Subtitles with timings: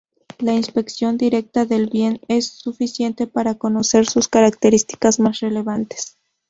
[0.39, 6.17] La inspección directa del bien es suficiente para conocer sus características más relevantes.